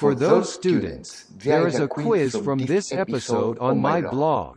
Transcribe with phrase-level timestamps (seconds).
[0.00, 4.56] For those students, there is a quiz from this episode on my blog.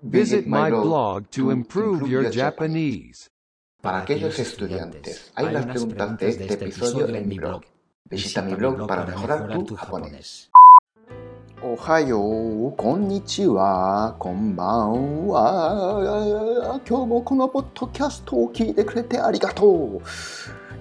[0.00, 3.28] Visit my blog to improve your Japanese.
[3.82, 7.64] Para aquellos estudiantes, hay unas preguntas de este episodio en mi blog.
[8.08, 10.50] Visita mi blog para mejorar tu japonés.
[11.60, 12.20] おはよ
[12.68, 16.80] う、こんにちは、こんばんは。
[16.88, 20.00] 今日もこのポッドキャストを聞いてくれてありがとう。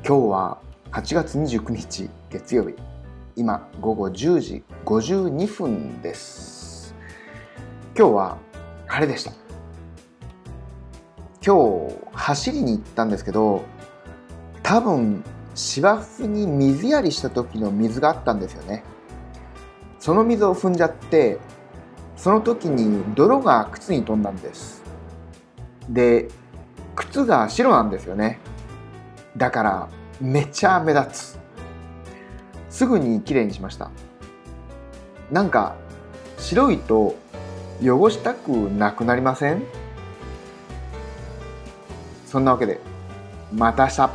[0.06, 0.58] 今日は
[0.92, 2.93] 8月29日月曜日。
[3.36, 6.96] 今午後10時52分です。
[7.98, 8.38] 今日は
[8.88, 9.32] 晴れでした。
[11.46, 13.64] 今日走りに行ったんですけど、
[14.62, 15.24] 多分
[15.56, 18.84] 芝生に水やりした時の水があったんですよね。
[20.04, 21.40] その水を踏んじゃって
[22.18, 24.84] その時に泥が靴に飛んだんです
[25.88, 26.28] で
[26.94, 28.42] 靴が白なんですよね
[29.38, 31.40] だからめちゃ目立つ
[32.74, 33.92] すぐにきれいにしました。
[35.32, 35.76] なんか
[36.40, 37.16] 白いと
[37.84, 39.62] 汚したくなくなりません？
[42.26, 42.80] そんなわけで
[43.54, 44.10] また明日